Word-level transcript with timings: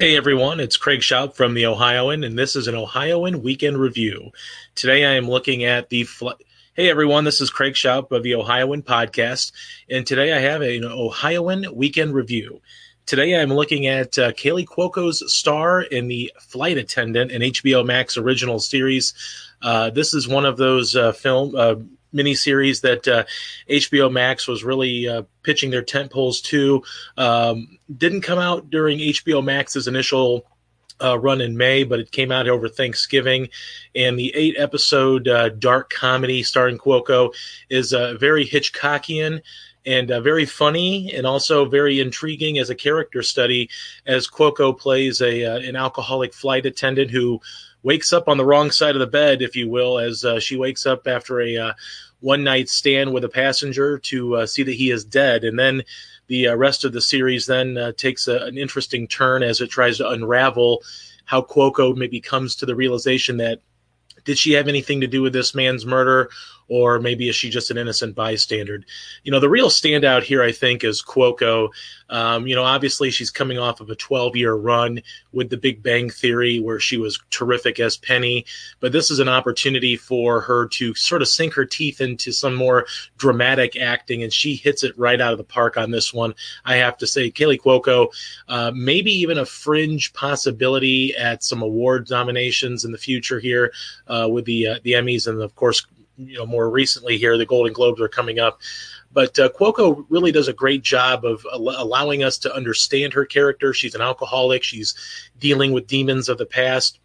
Hey 0.00 0.16
everyone, 0.16 0.60
it's 0.60 0.78
Craig 0.78 1.00
Shoup 1.00 1.34
from 1.34 1.52
the 1.52 1.66
Ohioan, 1.66 2.24
and 2.24 2.38
this 2.38 2.56
is 2.56 2.68
an 2.68 2.74
Ohioan 2.74 3.42
weekend 3.42 3.76
review. 3.76 4.30
Today 4.74 5.04
I 5.04 5.12
am 5.12 5.28
looking 5.28 5.64
at 5.64 5.90
the. 5.90 6.04
Fl- 6.04 6.40
hey 6.72 6.88
everyone, 6.88 7.24
this 7.24 7.42
is 7.42 7.50
Craig 7.50 7.74
Shoup 7.74 8.10
of 8.10 8.22
the 8.22 8.34
Ohioan 8.34 8.82
podcast, 8.82 9.52
and 9.90 10.06
today 10.06 10.32
I 10.32 10.38
have 10.38 10.62
an 10.62 10.86
Ohioan 10.86 11.66
weekend 11.74 12.14
review. 12.14 12.62
Today 13.04 13.38
I'm 13.38 13.52
looking 13.52 13.88
at 13.88 14.18
uh, 14.18 14.32
Kaley 14.32 14.64
Cuoco's 14.64 15.22
star 15.30 15.82
in 15.82 16.08
the 16.08 16.32
Flight 16.40 16.78
Attendant, 16.78 17.30
an 17.30 17.42
HBO 17.42 17.84
Max 17.84 18.16
original 18.16 18.58
series. 18.58 19.12
Uh, 19.60 19.90
this 19.90 20.14
is 20.14 20.26
one 20.26 20.46
of 20.46 20.56
those 20.56 20.96
uh, 20.96 21.12
film 21.12 21.54
uh, 21.54 21.74
miniseries 22.14 22.80
that 22.82 23.08
uh, 23.08 23.24
HBO 23.68 24.10
Max 24.10 24.46
was 24.46 24.64
really 24.64 25.08
uh, 25.08 25.22
pitching 25.42 25.70
their 25.70 25.82
tent 25.82 26.10
poles 26.10 26.40
to. 26.42 26.82
Um, 27.16 27.78
didn't 27.94 28.22
come 28.22 28.38
out 28.38 28.70
during 28.70 28.98
HBO 28.98 29.44
Max's 29.44 29.86
initial 29.86 30.46
uh, 31.02 31.18
run 31.18 31.40
in 31.40 31.56
May, 31.56 31.84
but 31.84 32.00
it 32.00 32.10
came 32.10 32.30
out 32.30 32.48
over 32.48 32.68
Thanksgiving. 32.68 33.48
And 33.94 34.18
the 34.18 34.34
eight 34.34 34.56
episode 34.58 35.28
uh, 35.28 35.50
dark 35.50 35.90
comedy 35.90 36.42
starring 36.42 36.78
Cuoco 36.78 37.34
is 37.68 37.92
uh, 37.92 38.14
very 38.18 38.46
Hitchcockian 38.46 39.40
and 39.86 40.10
uh, 40.10 40.20
very 40.20 40.44
funny 40.44 41.12
and 41.14 41.26
also 41.26 41.64
very 41.64 42.00
intriguing 42.00 42.58
as 42.58 42.70
a 42.70 42.74
character 42.74 43.22
study 43.22 43.70
as 44.06 44.28
Cuoco 44.28 44.76
plays 44.76 45.20
a 45.20 45.44
uh, 45.44 45.58
an 45.58 45.76
alcoholic 45.76 46.34
flight 46.34 46.66
attendant 46.66 47.10
who 47.10 47.40
wakes 47.82 48.12
up 48.12 48.28
on 48.28 48.36
the 48.36 48.44
wrong 48.44 48.70
side 48.70 48.94
of 48.94 49.00
the 49.00 49.06
bed, 49.06 49.40
if 49.40 49.56
you 49.56 49.68
will, 49.68 49.98
as 49.98 50.24
uh, 50.24 50.38
she 50.38 50.56
wakes 50.56 50.84
up 50.84 51.06
after 51.06 51.40
a 51.40 51.56
uh, 51.56 51.72
one 52.20 52.44
night 52.44 52.68
stand 52.68 53.12
with 53.12 53.24
a 53.24 53.28
passenger 53.28 53.98
to 53.98 54.36
uh, 54.36 54.46
see 54.46 54.62
that 54.62 54.74
he 54.74 54.90
is 54.90 55.04
dead. 55.04 55.44
And 55.44 55.58
then 55.58 55.82
the 56.26 56.48
uh, 56.48 56.56
rest 56.56 56.84
of 56.84 56.92
the 56.92 57.00
series 57.00 57.46
then 57.46 57.94
takes 57.96 58.28
a, 58.28 58.36
an 58.44 58.58
interesting 58.58 59.08
turn 59.08 59.42
as 59.42 59.62
it 59.62 59.70
tries 59.70 59.96
to 59.96 60.08
unravel 60.08 60.82
how 61.24 61.40
Cuoco 61.40 61.96
maybe 61.96 62.20
comes 62.20 62.56
to 62.56 62.66
the 62.66 62.74
realization 62.74 63.38
that 63.38 63.60
did 64.24 64.38
she 64.38 64.52
have 64.52 64.68
anything 64.68 65.00
to 65.00 65.06
do 65.06 65.22
with 65.22 65.32
this 65.32 65.54
man's 65.54 65.86
murder 65.86 66.30
or 66.70 67.00
maybe 67.00 67.28
is 67.28 67.34
she 67.34 67.50
just 67.50 67.72
an 67.72 67.76
innocent 67.76 68.14
bystander? 68.14 68.80
You 69.24 69.32
know, 69.32 69.40
the 69.40 69.48
real 69.48 69.68
standout 69.68 70.22
here, 70.22 70.40
I 70.40 70.52
think, 70.52 70.84
is 70.84 71.02
Cuoco. 71.02 71.70
Um, 72.08 72.46
you 72.46 72.54
know, 72.54 72.62
obviously 72.62 73.10
she's 73.10 73.30
coming 73.30 73.58
off 73.58 73.80
of 73.80 73.90
a 73.90 73.96
12 73.96 74.36
year 74.36 74.54
run 74.54 75.02
with 75.32 75.50
The 75.50 75.56
Big 75.56 75.82
Bang 75.82 76.10
Theory, 76.10 76.60
where 76.60 76.78
she 76.78 76.96
was 76.96 77.20
terrific 77.30 77.80
as 77.80 77.96
Penny. 77.96 78.46
But 78.78 78.92
this 78.92 79.10
is 79.10 79.18
an 79.18 79.28
opportunity 79.28 79.96
for 79.96 80.40
her 80.42 80.68
to 80.68 80.94
sort 80.94 81.22
of 81.22 81.28
sink 81.28 81.54
her 81.54 81.64
teeth 81.64 82.00
into 82.00 82.30
some 82.30 82.54
more 82.54 82.86
dramatic 83.18 83.76
acting, 83.76 84.22
and 84.22 84.32
she 84.32 84.54
hits 84.54 84.84
it 84.84 84.96
right 84.96 85.20
out 85.20 85.32
of 85.32 85.38
the 85.38 85.44
park 85.44 85.76
on 85.76 85.90
this 85.90 86.14
one. 86.14 86.34
I 86.64 86.76
have 86.76 86.96
to 86.98 87.06
say, 87.06 87.32
Kaley 87.32 87.60
Cuoco, 87.60 88.08
uh, 88.48 88.70
maybe 88.72 89.10
even 89.10 89.38
a 89.38 89.44
fringe 89.44 90.12
possibility 90.12 91.16
at 91.16 91.42
some 91.42 91.62
award 91.62 92.08
nominations 92.10 92.84
in 92.84 92.92
the 92.92 92.98
future 92.98 93.40
here 93.40 93.72
uh, 94.10 94.28
with 94.28 94.44
the 94.44 94.66
uh, 94.66 94.78
the 94.82 94.92
Emmys 94.92 95.26
and 95.26 95.40
of 95.40 95.54
course 95.54 95.86
you 96.18 96.36
know 96.36 96.46
more 96.46 96.68
recently 96.68 97.16
here 97.16 97.38
the 97.38 97.46
golden 97.46 97.72
globes 97.72 98.00
are 98.00 98.08
coming 98.08 98.38
up 98.38 98.60
but 99.12 99.38
uh, 99.38 99.48
Cuoco 99.50 100.04
really 100.08 100.32
does 100.32 100.48
a 100.48 100.52
great 100.52 100.82
job 100.82 101.24
of 101.24 101.44
al- 101.52 101.82
allowing 101.82 102.22
us 102.22 102.38
to 102.38 102.54
understand 102.54 103.12
her 103.12 103.24
character. 103.24 103.72
She's 103.74 103.94
an 103.94 104.00
alcoholic. 104.00 104.62
She's 104.62 104.94
dealing 105.38 105.72
with 105.72 105.86
demons 105.86 106.28
of 106.28 106.38
the 106.38 106.46
past. 106.46 107.00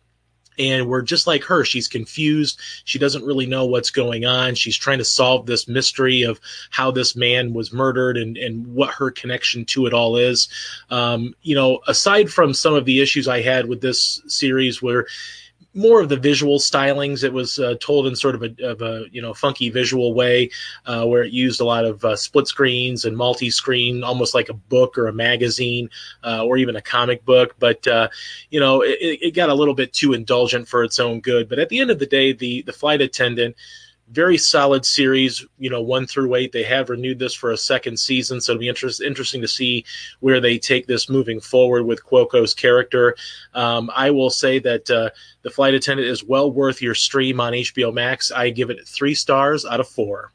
And 0.57 0.87
we're 0.87 1.01
just 1.01 1.27
like 1.27 1.43
her. 1.43 1.65
She's 1.65 1.89
confused. 1.89 2.61
She 2.85 2.97
doesn't 2.97 3.25
really 3.25 3.45
know 3.45 3.65
what's 3.65 3.89
going 3.89 4.23
on. 4.23 4.55
She's 4.55 4.77
trying 4.77 4.99
to 4.99 5.03
solve 5.03 5.45
this 5.45 5.67
mystery 5.67 6.21
of 6.21 6.39
how 6.69 6.91
this 6.91 7.13
man 7.13 7.53
was 7.53 7.73
murdered 7.73 8.15
and, 8.15 8.37
and 8.37 8.65
what 8.67 8.93
her 8.93 9.11
connection 9.11 9.65
to 9.65 9.85
it 9.85 9.93
all 9.93 10.15
is. 10.15 10.47
Um, 10.89 11.33
you 11.41 11.55
know, 11.55 11.81
aside 11.87 12.31
from 12.31 12.53
some 12.53 12.73
of 12.73 12.85
the 12.85 13.01
issues 13.01 13.27
I 13.27 13.41
had 13.41 13.67
with 13.67 13.81
this 13.81 14.21
series 14.27 14.81
where 14.81 15.07
more 15.75 16.01
of 16.01 16.09
the 16.09 16.17
visual 16.17 16.57
stylings. 16.57 17.23
It 17.23 17.33
was 17.33 17.59
uh, 17.59 17.75
told 17.79 18.07
in 18.07 18.15
sort 18.15 18.33
of 18.33 18.43
a, 18.43 18.65
of 18.65 18.81
a 18.81 19.05
you 19.11 19.21
know 19.21 19.33
funky 19.33 19.69
visual 19.69 20.13
way, 20.13 20.49
uh, 20.85 21.05
where 21.05 21.23
it 21.23 21.33
used 21.33 21.61
a 21.61 21.65
lot 21.65 21.85
of 21.85 22.03
uh, 22.03 22.15
split 22.15 22.47
screens 22.47 23.05
and 23.05 23.15
multi-screen, 23.15 24.03
almost 24.03 24.33
like 24.33 24.49
a 24.49 24.53
book 24.53 24.97
or 24.97 25.07
a 25.07 25.13
magazine 25.13 25.89
uh, 26.23 26.43
or 26.43 26.57
even 26.57 26.75
a 26.75 26.81
comic 26.81 27.23
book. 27.25 27.55
But 27.59 27.85
uh, 27.87 28.07
you 28.49 28.59
know, 28.59 28.81
it, 28.81 28.97
it, 28.99 29.35
got 29.35 29.49
a 29.49 29.53
little 29.53 29.75
bit 29.75 29.91
too 29.91 30.13
indulgent 30.13 30.67
for 30.67 30.83
its 30.83 30.99
own 30.99 31.19
good. 31.19 31.49
But 31.49 31.59
at 31.59 31.69
the 31.69 31.79
end 31.79 31.91
of 31.91 31.99
the 31.99 32.05
day, 32.05 32.31
the 32.31 32.61
the 32.63 32.73
flight 32.73 33.01
attendant 33.01 33.55
very 34.09 34.37
solid 34.37 34.85
series, 34.85 35.45
you 35.57 35.69
know, 35.69 35.81
one 35.81 36.05
through 36.05 36.35
eight. 36.35 36.51
They 36.51 36.63
have 36.63 36.89
renewed 36.89 37.19
this 37.19 37.33
for 37.33 37.51
a 37.51 37.57
second 37.57 37.97
season, 37.99 38.39
so 38.39 38.51
it'll 38.51 38.59
be 38.59 38.69
interest, 38.69 39.01
interesting 39.01 39.41
to 39.41 39.47
see 39.47 39.85
where 40.19 40.39
they 40.39 40.59
take 40.59 40.85
this 40.85 41.09
moving 41.09 41.39
forward 41.39 41.83
with 41.83 42.05
Cuoco's 42.05 42.53
character. 42.53 43.15
Um, 43.53 43.89
I 43.95 44.11
will 44.11 44.29
say 44.29 44.59
that 44.59 44.89
uh, 44.89 45.09
The 45.41 45.49
Flight 45.49 45.73
Attendant 45.73 46.07
is 46.07 46.23
well 46.23 46.51
worth 46.51 46.81
your 46.81 46.95
stream 46.95 47.39
on 47.39 47.53
HBO 47.53 47.93
Max. 47.93 48.31
I 48.31 48.51
give 48.51 48.69
it 48.69 48.87
three 48.87 49.15
stars 49.15 49.65
out 49.65 49.79
of 49.79 49.87
four. 49.87 50.31